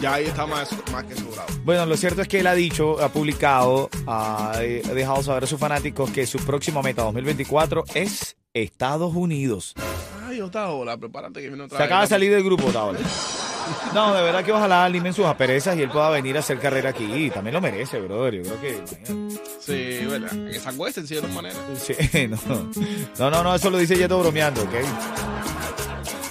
ya 0.00 0.14
ahí 0.14 0.26
está 0.26 0.46
más, 0.46 0.70
más 0.92 1.04
que 1.04 1.16
sobrado. 1.16 1.46
Bueno, 1.64 1.84
lo 1.86 1.96
cierto 1.96 2.22
es 2.22 2.28
que 2.28 2.40
él 2.40 2.46
ha 2.46 2.54
dicho, 2.54 3.02
ha 3.02 3.08
publicado, 3.10 3.90
ha 4.06 4.52
eh, 4.60 4.82
dejado 4.94 5.22
saber 5.22 5.44
a 5.44 5.46
sus 5.46 5.58
fanáticos 5.58 6.10
que 6.10 6.26
su 6.26 6.38
próxima 6.38 6.80
meta 6.82 7.02
2024 7.02 7.84
es 7.94 8.36
Estados 8.54 9.14
Unidos. 9.14 9.74
Ay, 10.28 10.40
Otaola, 10.40 10.96
prepárate 10.96 11.40
que 11.40 11.48
viene 11.48 11.64
otra 11.64 11.76
Se 11.78 11.82
vez. 11.82 11.86
acaba 11.86 12.02
de 12.02 12.08
salir 12.08 12.30
del 12.32 12.44
grupo, 12.44 12.68
Otaola. 12.68 12.98
No, 13.94 14.14
de 14.14 14.22
verdad 14.22 14.44
que 14.44 14.52
ojalá 14.52 14.88
limen 14.88 15.12
sus 15.12 15.24
asperezas 15.24 15.76
y 15.76 15.82
él 15.82 15.90
pueda 15.90 16.10
venir 16.10 16.36
a 16.36 16.40
hacer 16.40 16.58
carrera 16.58 16.90
aquí. 16.90 17.30
También 17.30 17.54
lo 17.54 17.60
merece, 17.60 18.00
brother. 18.00 18.34
Yo 18.34 18.42
creo 18.42 18.60
que. 18.60 18.82
Sí, 19.60 20.06
¿verdad? 20.06 20.30
Que 20.50 20.60
se 20.60 20.68
acuesten 20.68 21.04
de 21.04 21.08
cierta 21.08 21.28
manera. 21.28 21.56
Sí, 21.76 21.94
no. 22.28 22.70
No, 23.18 23.30
no, 23.30 23.42
no, 23.42 23.54
eso 23.54 23.70
lo 23.70 23.78
dice 23.78 23.96
Yeto 23.96 24.18
bromeando, 24.18 24.62
¿ok? 24.62 24.74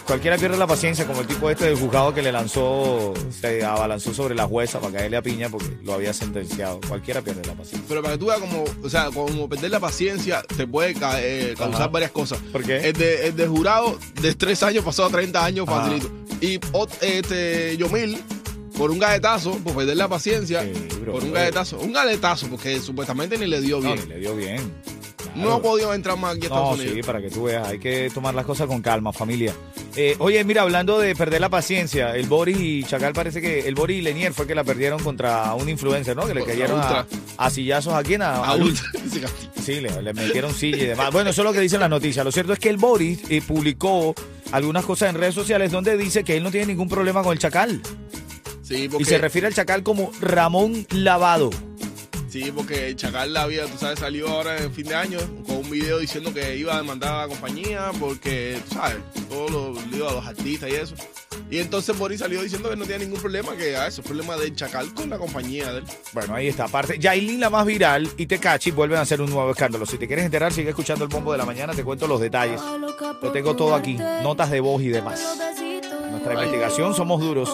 Cualquiera 0.05 0.37
pierde 0.37 0.55
la 0.57 0.67
paciencia, 0.67 1.07
como 1.07 1.21
el 1.21 1.27
tipo 1.27 1.49
este 1.49 1.65
del 1.65 1.79
juzgado 1.79 2.13
que 2.13 2.21
le 2.21 2.31
lanzó, 2.31 3.13
se 3.31 3.63
abalanzó 3.65 4.13
sobre 4.13 4.35
la 4.35 4.45
jueza 4.45 4.79
para 4.79 4.93
caerle 4.93 5.17
a 5.17 5.23
piña 5.23 5.49
porque 5.49 5.77
lo 5.83 5.93
había 5.93 6.13
sentenciado. 6.13 6.79
Cualquiera 6.87 7.21
pierde 7.23 7.41
la 7.47 7.55
paciencia. 7.55 7.85
Pero 7.87 8.03
para 8.03 8.13
que 8.13 8.19
tú 8.19 8.27
veas 8.27 8.39
como, 8.39 8.63
o 8.83 8.89
sea, 8.89 9.09
como 9.11 9.49
perder 9.49 9.71
la 9.71 9.79
paciencia 9.79 10.43
te 10.55 10.67
puede 10.67 10.93
ca- 10.93 11.19
eh, 11.23 11.55
causar 11.57 11.81
Ajá. 11.81 11.87
varias 11.87 12.11
cosas. 12.11 12.37
¿Por 12.51 12.63
qué? 12.63 12.87
El 12.89 12.93
de, 12.93 13.27
el 13.29 13.35
de 13.35 13.47
jurado 13.47 13.97
de 14.21 14.35
3 14.35 14.61
años 14.61 14.83
pasó 14.85 15.05
a 15.05 15.09
30 15.09 15.43
años 15.43 15.67
Ajá. 15.67 15.81
facilito. 15.85 16.11
Y 16.39 16.59
este 17.01 17.75
Yomil, 17.77 18.21
por 18.77 18.91
un 18.91 18.99
galletazo, 18.99 19.57
por 19.63 19.73
perder 19.75 19.97
la 19.97 20.07
paciencia, 20.07 20.61
Sí, 20.61 20.71
bro. 21.01 21.13
por 21.13 21.23
un 21.23 21.33
galletazo, 21.33 21.79
un 21.79 21.93
galletazo, 21.93 22.47
porque 22.47 22.79
supuestamente 22.79 23.39
ni 23.39 23.47
le 23.47 23.59
dio 23.59 23.79
No, 23.81 23.93
bien. 23.93 23.99
ni 24.07 24.13
le 24.13 24.19
dio 24.19 24.35
bien. 24.35 24.71
No 25.35 25.53
ha 25.53 25.61
podido 25.61 25.93
entrar 25.93 26.17
más 26.17 26.31
aquí 26.35 26.43
a 26.43 26.45
Estados 26.45 26.69
No, 26.69 26.73
Unidos. 26.75 26.93
sí, 26.95 27.01
para 27.03 27.21
que 27.21 27.29
tú 27.29 27.43
veas, 27.43 27.67
hay 27.67 27.79
que 27.79 28.09
tomar 28.13 28.33
las 28.35 28.45
cosas 28.45 28.67
con 28.67 28.81
calma, 28.81 29.11
familia. 29.13 29.53
Eh, 29.95 30.15
oye, 30.19 30.43
mira, 30.43 30.61
hablando 30.63 30.99
de 30.99 31.15
perder 31.15 31.41
la 31.41 31.49
paciencia, 31.49 32.15
el 32.15 32.27
Boris 32.27 32.57
y 32.59 32.83
Chacal 32.83 33.13
parece 33.13 33.41
que 33.41 33.67
el 33.67 33.75
Boris 33.75 33.99
y 33.99 34.01
Lenier 34.01 34.33
fue 34.33 34.47
que 34.47 34.55
la 34.55 34.63
perdieron 34.63 35.01
contra 35.03 35.53
un 35.55 35.69
influencer, 35.69 36.15
¿no? 36.15 36.25
Que 36.27 36.33
le 36.33 36.43
cayeron 36.43 36.79
a, 36.79 37.05
a 37.37 37.49
sillazos 37.49 37.93
a 37.93 38.03
quién, 38.03 38.21
a, 38.21 38.51
A. 38.51 38.57
Sí, 39.65 39.81
le, 39.81 40.01
le 40.01 40.13
metieron 40.13 40.53
silla 40.53 40.77
y 40.77 40.85
demás. 40.87 41.11
Bueno, 41.11 41.31
eso 41.31 41.41
es 41.41 41.45
lo 41.45 41.53
que 41.53 41.59
dicen 41.59 41.79
las 41.79 41.89
noticias. 41.89 42.23
Lo 42.23 42.31
cierto 42.31 42.53
es 42.53 42.59
que 42.59 42.69
el 42.69 42.77
Boris 42.77 43.19
eh, 43.29 43.41
publicó 43.45 44.13
algunas 44.51 44.85
cosas 44.85 45.09
en 45.09 45.15
redes 45.19 45.33
sociales 45.33 45.71
donde 45.71 45.97
dice 45.97 46.23
que 46.23 46.37
él 46.37 46.43
no 46.43 46.51
tiene 46.51 46.67
ningún 46.67 46.87
problema 46.87 47.23
con 47.23 47.33
el 47.33 47.39
Chacal. 47.39 47.81
Sí, 48.61 48.87
porque, 48.89 49.03
Y 49.03 49.05
se 49.05 49.17
refiere 49.17 49.47
al 49.47 49.53
Chacal 49.53 49.83
como 49.83 50.11
Ramón 50.21 50.85
Lavado. 50.91 51.49
Sí, 52.35 52.51
porque 52.51 52.93
Chacal 52.97 53.33
la 53.33 53.43
había, 53.43 53.65
tú 53.65 53.77
sabes, 53.77 53.99
salió 53.99 54.27
ahora 54.27 54.57
en 54.57 54.73
fin 54.73 54.85
de 54.87 54.95
año 54.95 55.19
con 55.47 55.57
un 55.57 55.69
video 55.69 55.99
diciendo 55.99 56.33
que 56.33 56.57
iba 56.57 56.73
a 56.75 56.77
demandar 56.79 57.13
a 57.13 57.21
la 57.21 57.27
compañía 57.29 57.91
porque, 57.97 58.59
tú 58.67 58.75
sabes, 58.75 58.97
todos 59.29 59.51
los 59.51 59.87
líos 59.87 60.11
a 60.11 60.15
los 60.15 60.27
artistas 60.27 60.69
y 60.69 60.73
eso. 60.73 60.95
Y 61.49 61.59
entonces 61.59 61.97
Boris 61.97 62.19
salió 62.19 62.41
diciendo 62.41 62.69
que 62.69 62.75
no 62.75 62.83
tenía 62.83 63.05
ningún 63.05 63.21
problema, 63.21 63.55
que 63.55 63.77
ah, 63.77 63.87
eso 63.87 64.01
es 64.01 64.07
problema 64.07 64.35
del 64.35 64.53
Chacal 64.53 64.93
con 64.93 65.09
la 65.09 65.17
compañía 65.17 65.71
de. 65.71 65.83
Bueno, 66.11 66.35
ahí 66.35 66.49
está. 66.49 66.65
Aparte, 66.65 66.99
Yailin, 66.99 67.39
la 67.39 67.49
más 67.49 67.65
viral, 67.65 68.09
y 68.17 68.25
Tecachi 68.25 68.71
vuelven 68.71 68.97
a 68.97 69.01
hacer 69.01 69.21
un 69.21 69.29
nuevo 69.29 69.51
escándalo. 69.51 69.85
Si 69.85 69.97
te 69.97 70.05
quieres 70.05 70.25
enterar, 70.25 70.51
sigue 70.51 70.69
escuchando 70.69 71.05
el 71.05 71.09
bombo 71.09 71.31
de 71.31 71.37
la 71.37 71.45
mañana, 71.45 71.73
te 71.73 71.85
cuento 71.85 72.05
los 72.05 72.19
detalles. 72.19 72.59
Lo 73.21 73.31
tengo 73.31 73.55
todo 73.55 73.75
aquí, 73.75 73.93
notas 73.93 74.51
de 74.51 74.59
voz 74.59 74.81
y 74.81 74.89
demás. 74.89 75.23
Nuestra 76.11 76.33
investigación, 76.33 76.93
somos 76.93 77.21
duros. 77.21 77.49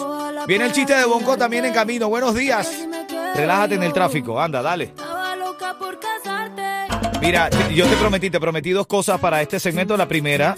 Viene 0.48 0.64
el 0.66 0.72
chiste 0.72 0.94
de 0.94 1.04
Bonco 1.04 1.36
también 1.36 1.64
en 1.66 1.72
camino. 1.72 2.08
Buenos 2.08 2.34
días. 2.34 2.88
Relájate 3.34 3.74
en 3.76 3.82
el 3.82 3.92
tráfico. 3.92 4.40
Anda, 4.40 4.62
dale. 4.62 4.92
Mira, 7.20 7.48
yo 7.70 7.86
te 7.86 7.96
prometí, 7.96 8.30
te 8.30 8.40
prometí 8.40 8.70
dos 8.70 8.86
cosas 8.86 9.20
para 9.20 9.40
este 9.40 9.60
segmento. 9.60 9.96
La 9.96 10.08
primera, 10.08 10.56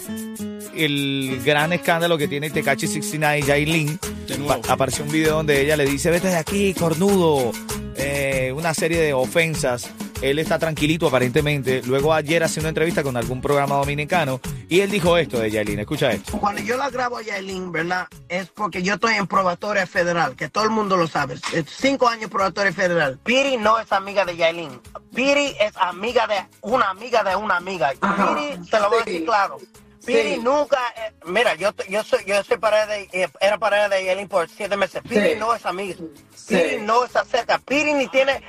el 0.75 1.41
gran 1.45 1.73
escándalo 1.73 2.17
que 2.17 2.27
tiene 2.27 2.49
Tecachi 2.49 2.87
69 2.87 3.39
y 3.39 3.43
Yailin. 3.43 3.99
De 4.27 4.37
nuevo. 4.37 4.61
Pa- 4.61 4.73
apareció 4.73 5.05
un 5.05 5.11
video 5.11 5.35
donde 5.35 5.61
ella 5.61 5.77
le 5.77 5.85
dice, 5.85 6.09
vete 6.09 6.27
de 6.29 6.37
aquí, 6.37 6.73
cornudo. 6.73 7.51
Eh, 7.97 8.51
una 8.55 8.73
serie 8.73 8.97
de 8.99 9.13
ofensas. 9.13 9.89
Él 10.21 10.39
está 10.39 10.59
tranquilito 10.59 11.07
aparentemente. 11.07 11.81
Luego 11.85 12.13
ayer 12.13 12.43
hace 12.43 12.59
una 12.59 12.69
entrevista 12.69 13.03
con 13.03 13.17
algún 13.17 13.41
programa 13.41 13.75
dominicano 13.75 14.39
y 14.69 14.81
él 14.81 14.89
dijo 14.89 15.17
esto 15.17 15.39
de 15.39 15.51
Yailin. 15.51 15.79
Escucha 15.79 16.11
esto. 16.11 16.37
Cuando 16.37 16.61
yo 16.61 16.77
la 16.77 16.89
grabo 16.89 17.17
a 17.17 17.21
Yailin, 17.21 17.71
¿verdad? 17.71 18.07
Es 18.29 18.47
porque 18.47 18.81
yo 18.81 18.95
estoy 18.95 19.15
en 19.15 19.27
probatoria 19.27 19.85
federal, 19.85 20.35
que 20.35 20.49
todo 20.49 20.63
el 20.63 20.69
mundo 20.69 20.97
lo 20.97 21.07
sabe. 21.07 21.35
Es 21.53 21.65
cinco 21.69 22.07
años 22.07 22.29
probatoria 22.29 22.73
federal. 22.73 23.19
Piri 23.23 23.57
no 23.57 23.79
es 23.79 23.91
amiga 23.91 24.25
de 24.25 24.37
Yailin. 24.37 24.81
Piri 25.13 25.55
es 25.59 25.75
amiga 25.77 26.27
de 26.27 26.35
una 26.61 26.89
amiga 26.89 27.23
de 27.23 27.35
una 27.35 27.57
amiga. 27.57 27.91
Piri, 27.91 28.67
te 28.69 28.79
lo 28.79 28.89
voy 28.89 28.99
a 29.01 29.05
decir 29.05 29.25
claro. 29.25 29.57
Piri 30.05 30.37
nunca, 30.37 30.77
eh, 30.97 31.13
mira, 31.25 31.55
yo, 31.55 31.71
yo 31.89 32.03
soy, 32.03 32.19
yo 32.25 32.43
soy 32.43 32.57
pareja 32.57 32.85
de, 32.85 33.09
eh, 33.11 33.27
era 33.41 33.57
pareja 33.57 33.89
de 33.89 34.05
Yailin 34.05 34.27
por 34.27 34.47
siete 34.47 34.77
meses. 34.77 35.01
Piri 35.07 35.35
no 35.35 35.55
es 35.55 35.65
amiga. 35.65 35.95
Piri 36.47 36.77
no 36.81 37.05
está 37.05 37.25
cerca. 37.25 37.57
Piri 37.57 37.93
ni 37.93 38.07
tiene, 38.07 38.41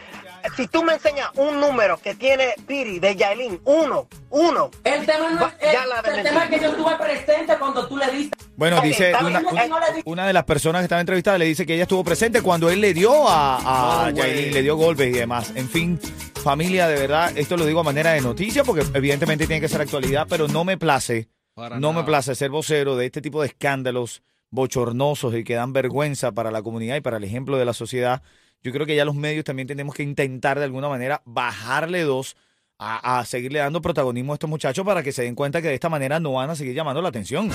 si 0.56 0.68
tú 0.68 0.82
me 0.82 0.94
enseñas 0.94 1.30
un 1.36 1.60
número 1.60 1.98
que 1.98 2.14
tiene 2.14 2.54
Piri 2.66 2.98
de 2.98 3.16
Yailin, 3.16 3.60
uno, 3.64 4.08
uno. 4.30 4.70
El 4.84 5.04
tema 5.06 5.30
no 5.30 5.46
es, 5.46 5.72
ya 5.72 5.82
el, 5.82 5.88
la 5.88 5.96
el 5.96 6.02
desmentí. 6.04 6.28
tema 6.28 6.44
es 6.44 6.50
que 6.50 6.60
yo 6.60 6.70
estuve 6.70 6.96
presente 6.96 7.58
cuando 7.58 7.86
tú 7.88 7.96
le 7.96 8.10
diste. 8.10 8.36
Bueno, 8.56 8.80
dice 8.80 9.12
una, 10.04 10.26
de 10.26 10.32
las 10.32 10.44
personas 10.44 10.80
que 10.80 10.84
estaba 10.84 11.00
entrevistada 11.00 11.38
le 11.38 11.44
dice 11.44 11.66
que 11.66 11.74
ella 11.74 11.82
estuvo 11.82 12.02
presente 12.04 12.40
cuando 12.40 12.70
él 12.70 12.80
le 12.80 12.94
dio 12.94 13.28
a, 13.28 14.06
a 14.06 14.10
le 14.10 14.62
dio 14.62 14.76
golpes 14.76 15.08
y 15.08 15.12
demás. 15.18 15.52
En 15.54 15.68
fin, 15.68 16.00
familia, 16.42 16.88
de 16.88 16.98
verdad, 16.98 17.36
esto 17.36 17.56
lo 17.56 17.66
digo 17.66 17.80
a 17.80 17.84
manera 17.84 18.12
de 18.12 18.20
noticia 18.20 18.64
porque 18.64 18.84
evidentemente 18.94 19.46
tiene 19.46 19.60
que 19.60 19.68
ser 19.68 19.80
actualidad, 19.80 20.26
pero 20.28 20.48
no 20.48 20.64
me 20.64 20.78
place, 20.78 21.28
Para 21.54 21.78
no 21.78 21.92
me 21.92 22.04
place 22.04 22.34
ser 22.34 22.50
vocero 22.50 22.96
de 22.96 23.06
este 23.06 23.20
tipo 23.20 23.42
de 23.42 23.48
escándalos 23.48 24.22
bochornosos 24.50 25.34
y 25.34 25.44
que 25.44 25.54
dan 25.54 25.72
vergüenza 25.72 26.32
para 26.32 26.50
la 26.50 26.62
comunidad 26.62 26.96
y 26.96 27.00
para 27.00 27.18
el 27.18 27.24
ejemplo 27.24 27.58
de 27.58 27.64
la 27.64 27.72
sociedad. 27.72 28.22
Yo 28.62 28.72
creo 28.72 28.86
que 28.86 28.96
ya 28.96 29.04
los 29.04 29.14
medios 29.14 29.44
también 29.44 29.68
tenemos 29.68 29.94
que 29.94 30.02
intentar 30.02 30.58
de 30.58 30.64
alguna 30.64 30.88
manera 30.88 31.22
bajarle 31.24 32.02
dos 32.02 32.36
a, 32.78 33.18
a 33.20 33.24
seguirle 33.24 33.60
dando 33.60 33.80
protagonismo 33.80 34.32
a 34.32 34.34
estos 34.34 34.50
muchachos 34.50 34.84
para 34.84 35.02
que 35.02 35.12
se 35.12 35.22
den 35.22 35.34
cuenta 35.34 35.62
que 35.62 35.68
de 35.68 35.74
esta 35.74 35.88
manera 35.88 36.20
no 36.20 36.32
van 36.32 36.50
a 36.50 36.56
seguir 36.56 36.74
llamando 36.74 37.00
la 37.00 37.08
atención. 37.08 37.50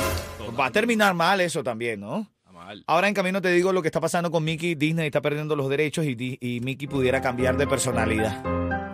Va 0.59 0.67
a 0.67 0.71
terminar 0.71 1.13
mal 1.13 1.41
eso 1.41 1.63
también, 1.63 1.99
¿no? 1.99 2.27
Está 2.39 2.51
mal. 2.51 2.83
Ahora 2.87 3.07
en 3.07 3.13
camino 3.13 3.41
te 3.41 3.49
digo 3.51 3.71
lo 3.73 3.81
que 3.81 3.89
está 3.89 3.99
pasando 3.99 4.31
con 4.31 4.43
Mickey. 4.43 4.75
Disney 4.75 5.07
está 5.07 5.21
perdiendo 5.21 5.55
los 5.55 5.69
derechos 5.69 6.05
y, 6.05 6.37
y 6.39 6.59
Mickey 6.61 6.87
pudiera 6.87 7.21
cambiar 7.21 7.57
de 7.57 7.67
personalidad. 7.67 8.41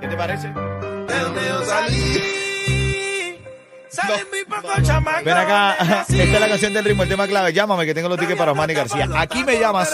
¿Qué 0.02 0.08
te 0.08 0.18
parece? 0.18 0.48
¿De 0.48 1.20
dónde 1.20 1.42
yo 1.48 1.66
salí? 1.66 2.38
Salen 3.90 4.28
muy 4.30 4.44
pocos 4.46 4.84
chamacos. 4.84 5.24
Ven 5.24 5.38
acá, 5.38 5.76
esta 6.10 6.14
es 6.14 6.40
la 6.40 6.50
canción 6.50 6.74
del 6.74 6.86
ritmo, 6.86 7.04
el 7.04 7.10
tema 7.10 7.26
clave. 7.26 7.54
Llámame 7.54 7.86
que 7.86 7.94
tengo 7.94 8.10
los 8.10 8.20
tickets 8.20 8.38
para 8.38 8.52
Osmani 8.52 8.74
García. 8.74 9.08
Aquí 9.16 9.44
me 9.44 9.60
llamas. 9.60 9.90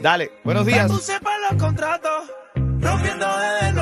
Dale, 0.00 0.30
buenos 0.44 0.64
me 0.64 0.72
días. 0.72 0.90
puse 0.90 1.18
para 1.20 1.50
los 1.50 1.62
contratos, 1.62 2.30
rompiendo 2.54 3.26
desde 3.38 3.72
novato. 3.72 3.77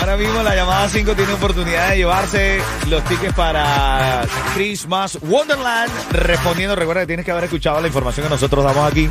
Ahora 0.00 0.16
mismo 0.16 0.42
la 0.42 0.54
llamada 0.54 0.88
5 0.88 1.14
tiene 1.14 1.32
oportunidad 1.34 1.90
de 1.90 1.98
llevarse 1.98 2.58
los 2.88 3.04
tickets 3.04 3.34
para 3.34 4.22
Christmas 4.54 5.18
Wonderland. 5.20 5.92
Respondiendo, 6.12 6.74
recuerda 6.74 7.02
que 7.02 7.08
tienes 7.08 7.26
que 7.26 7.32
haber 7.32 7.44
escuchado 7.44 7.80
la 7.82 7.86
información 7.86 8.24
que 8.26 8.30
nosotros 8.30 8.64
damos 8.64 8.90
aquí. 8.90 9.10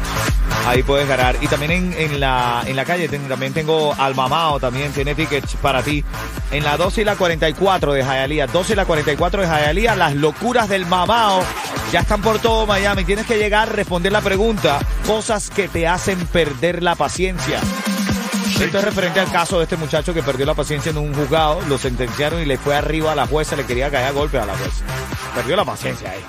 Ahí 0.68 0.82
puedes 0.82 1.08
ganar. 1.08 1.36
Y 1.42 1.48
también 1.48 1.94
en, 1.96 2.20
la, 2.20 2.64
en 2.66 2.76
la 2.76 2.86
calle 2.86 3.08
también 3.08 3.54
tengo 3.54 3.94
al 3.94 4.16
Mamao, 4.16 4.60
también 4.60 4.92
tiene 4.92 5.14
tickets 5.14 5.56
para 5.62 5.84
ti. 5.84 6.04
En 6.52 6.64
la 6.64 6.76
12 6.76 7.02
y 7.02 7.06
la 7.06 7.16
44 7.16 7.94
de 7.94 8.02
Hialeah. 8.04 8.48
12 8.48 8.74
y 8.74 8.76
la 8.76 8.86
44 8.86 9.42
de 9.44 9.48
Hialeah. 9.48 9.96
Las 9.96 10.16
locuras 10.16 10.70
del 10.70 10.88
Mamao. 10.88 11.44
Ya 11.92 12.00
están 12.00 12.22
por 12.22 12.40
todo 12.40 12.66
Miami. 12.66 13.06
Tienes 13.06 13.28
que 13.28 13.38
llegar, 13.38 13.76
responder 13.76 14.12
la 14.12 14.22
pregunta. 14.22 14.80
Cosas 15.06 15.52
que 15.52 15.68
te 15.68 15.88
hacen 15.88 16.18
perder 16.28 16.82
la 16.82 16.96
paciencia. 16.96 17.60
Esto 18.60 18.78
es 18.78 18.84
referente 18.84 19.20
al 19.20 19.32
caso 19.32 19.58
de 19.58 19.64
este 19.64 19.78
muchacho 19.78 20.14
que 20.14 20.22
perdió 20.24 20.46
la 20.46 20.54
paciencia 20.54 20.90
en 20.92 20.98
un 20.98 21.14
juzgado, 21.14 21.62
lo 21.68 21.78
sentenciaron 21.78 22.42
y 22.42 22.46
le 22.46 22.58
fue 22.58 22.76
arriba 22.76 23.12
a 23.14 23.16
la 23.16 23.26
jueza, 23.28 23.56
le 23.56 23.66
quería 23.66 23.90
caer 23.90 24.08
a 24.08 24.12
golpe 24.12 24.38
a 24.40 24.46
la 24.46 24.54
jueza. 24.56 24.84
Perdió 25.36 25.56
la 25.56 25.66
paciencia 25.66 26.12
ahí. 26.12 26.24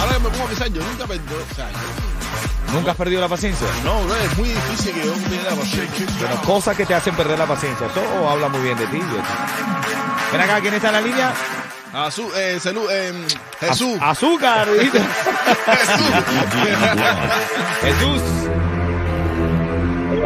Ahora 0.00 0.12
que 0.14 0.20
me 0.20 0.28
pongo 0.30 0.44
a 0.44 0.48
pensar, 0.48 0.68
yo 0.68 0.82
nunca 0.82 1.06
perdí, 1.06 1.22
o 1.34 1.54
sea, 1.54 1.70
yo- 1.70 2.72
¿Nunca 2.72 2.90
has 2.90 2.96
perdido 2.96 3.20
la 3.20 3.28
paciencia? 3.28 3.66
no, 3.84 4.02
bro, 4.02 4.16
es 4.16 4.36
muy 4.38 4.48
difícil 4.48 4.92
que 4.92 5.06
yo 5.06 5.12
pierda 5.14 5.50
la 5.50 5.56
paciencia. 5.56 6.06
Bueno, 6.20 6.42
cosas 6.42 6.76
que 6.76 6.84
te 6.84 6.94
hacen 6.94 7.14
perder 7.14 7.38
la 7.38 7.46
paciencia. 7.46 7.86
Eso 7.86 8.28
habla 8.28 8.48
muy 8.48 8.60
bien 8.60 8.76
de 8.76 8.86
ti. 8.88 8.96
Jessy. 8.98 10.32
Ven 10.32 10.40
acá, 10.40 10.60
¿quién 10.60 10.74
está 10.74 10.88
en 10.88 10.94
la 10.94 11.00
línea? 11.00 11.32
Azú, 11.94 12.28
eh, 12.36 12.58
salud, 12.60 12.90
eh, 12.90 13.12
Jesús. 13.60 13.96
Az- 14.00 14.18
azúcar. 14.18 14.66
Jesús. 14.76 15.00
Jesús. 17.82 18.22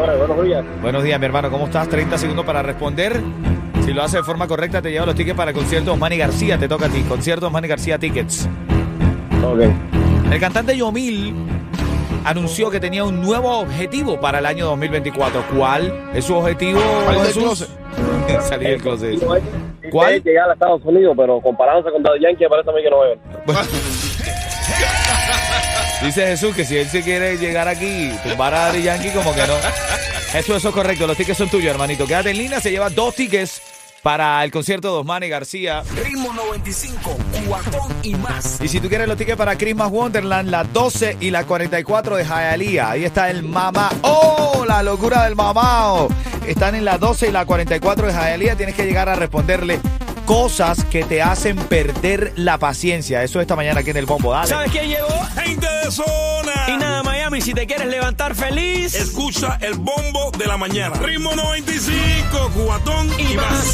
Señores, 0.01 0.19
buenos 0.19 0.45
días. 0.45 0.65
Buenos 0.83 1.03
días, 1.03 1.21
mi 1.21 1.27
hermano. 1.27 1.51
¿Cómo 1.51 1.67
estás? 1.67 1.89
30 1.89 2.19
segundos 2.19 2.45
para 2.45 2.63
responder. 2.63 3.21
Si 3.85 3.93
lo 3.93 4.03
hace 4.03 4.19
de 4.19 4.23
forma 4.23 4.47
correcta, 4.47 4.81
te 4.81 4.91
lleva 4.91 5.07
los 5.07 5.15
tickets 5.15 5.37
para 5.37 5.51
el 5.51 5.57
concierto 5.57 5.97
Manny 5.97 6.17
García. 6.17 6.59
Te 6.59 6.69
toca 6.69 6.87
a 6.87 6.89
ti. 6.89 7.03
Concierto 7.03 7.51
Manny 7.51 7.69
García 7.69 7.99
Tickets. 7.99 8.49
Ok. 9.45 9.61
El 10.33 10.41
cantante 10.41 10.77
Yomil 10.77 11.35
anunció 12.25 12.71
que 12.71 12.79
tenía 12.79 13.05
un 13.05 13.21
nuevo 13.21 13.59
objetivo 13.59 14.21
para 14.21 14.39
el 14.39 14.47
año 14.47 14.67
2024. 14.67 15.45
¿Cuál 15.57 16.11
es 16.15 16.25
su 16.25 16.37
objetivo, 16.37 16.81
Salir 17.05 17.21
del 17.21 17.27
Jesús? 17.27 17.69
Salir 18.41 18.69
del 18.69 18.83
closet. 18.83 19.19
¿Cuál? 19.25 19.43
¿Cuál? 19.91 20.23
Llegar 20.23 20.51
a 20.51 20.53
Estados 20.53 20.83
Unidos, 20.85 21.15
pero 21.17 21.41
comparándose 21.41 21.91
con 21.91 22.03
Daddy 22.03 22.21
Yankee, 22.21 22.45
parece 22.49 22.71
a 22.71 22.73
mí 22.73 22.83
que 22.83 22.91
no 22.91 23.05
es. 23.05 23.19
Dice 26.03 26.27
Jesús 26.27 26.57
que 26.57 26.65
si 26.65 26.79
él 26.79 26.89
se 26.89 27.03
quiere 27.03 27.37
llegar 27.37 27.69
aquí, 27.69 28.11
tumbar 28.23 28.55
a 28.55 28.59
Daddy 28.67 28.83
Yankee, 28.83 29.11
como 29.11 29.35
que 29.35 29.47
no. 29.47 29.55
Eso, 30.35 30.55
eso 30.55 30.69
es 30.69 30.75
correcto. 30.75 31.09
Los 31.09 31.17
tickets 31.17 31.39
son 31.39 31.49
tuyos, 31.49 31.73
hermanito. 31.73 32.07
Quédate 32.07 32.31
en 32.31 32.39
línea, 32.39 32.61
se 32.61 32.71
lleva 32.71 32.89
dos 32.89 33.17
tickets 33.17 33.61
para 34.01 34.43
el 34.45 34.53
concierto 34.53 34.93
de 34.93 35.01
Osmani 35.01 35.29
García. 35.29 35.83
Ritmo 36.05 36.33
95, 36.33 37.17
cuatón 37.49 37.93
y 38.05 38.15
más. 38.15 38.61
Y 38.61 38.69
si 38.69 38.79
tú 38.79 38.89
quieres 38.89 39.09
los 39.09 39.17
tickets 39.17 39.37
para 39.37 39.59
Christmas 39.59 39.91
Wonderland, 39.91 40.49
la 40.49 40.63
12 40.63 41.17
y 41.21 41.31
la 41.31 41.45
44 41.45 42.17
de 42.17 42.25
Hialeah. 42.25 42.91
Ahí 42.91 43.05
está 43.05 43.29
el 43.29 43.43
mamá. 43.43 43.91
¡Oh! 44.03 44.65
La 44.67 44.85
locura 44.85 45.25
del 45.25 45.35
mamao. 45.35 46.09
Están 46.47 46.77
en 46.77 46.85
la 46.85 46.97
12 46.97 47.29
y 47.29 47.33
la 47.33 47.45
44 47.45 48.07
de 48.07 48.13
Hialeah. 48.13 48.57
Tienes 48.57 48.77
que 48.77 48.87
llegar 48.87 49.09
a 49.09 49.17
responderle 49.17 49.81
cosas 50.31 50.85
que 50.85 51.03
te 51.03 51.21
hacen 51.23 51.57
perder 51.57 52.33
la 52.37 52.57
paciencia. 52.57 53.25
Eso 53.25 53.41
esta 53.41 53.57
mañana 53.57 53.81
aquí 53.81 53.91
en 53.91 53.97
el 53.97 54.07
bombo. 54.07 54.33
Dale. 54.33 54.47
¿Sabes 54.47 54.71
quién 54.71 54.89
llegó? 54.89 55.09
Gente 55.35 55.67
de 55.67 55.91
zona. 55.91 56.53
Y 56.69 56.77
nada, 56.77 57.03
Miami, 57.03 57.41
si 57.41 57.53
te 57.53 57.67
quieres 57.67 57.89
levantar 57.89 58.37
feliz. 58.37 58.95
Escucha 58.95 59.59
el 59.61 59.75
bombo 59.75 60.31
de 60.39 60.47
la 60.47 60.57
mañana. 60.57 60.95
Ritmo 61.01 61.35
95, 61.35 62.53
cuatón 62.55 63.09
y, 63.19 63.33
Y 63.33 63.35
más. 63.35 63.51
más. 63.51 63.67